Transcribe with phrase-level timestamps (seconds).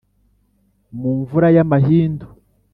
[0.99, 2.27] Mu mvura y’amahindu